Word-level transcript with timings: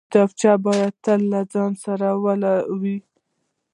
کتابچه 0.09 0.53
باید 0.65 0.93
تل 1.03 1.21
له 1.31 1.41
ځان 1.51 1.71
سره 1.83 2.07
وي 2.81 2.97